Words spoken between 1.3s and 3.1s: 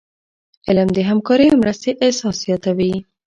او مرستي احساس زیاتوي.